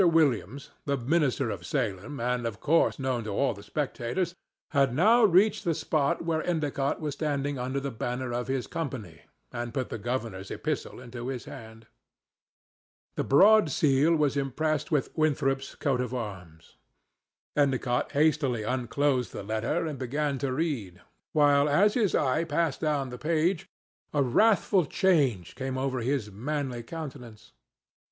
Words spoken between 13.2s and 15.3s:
broad seal was impressed with